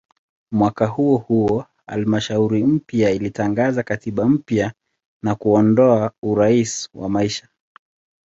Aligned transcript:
Mwaka 0.51 0.85
huohuo 0.87 1.65
halmashauri 1.87 2.63
mpya 2.63 3.11
ilitangaza 3.11 3.83
katiba 3.83 4.25
mpya 4.25 4.73
na 5.23 5.35
kuondoa 5.35 6.11
"urais 6.23 6.89
wa 6.93 7.09
maisha". 7.09 7.47